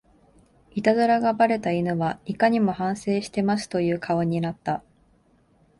[0.73, 4.81] イタズラがバレた犬はいかにも反省してますという顔になった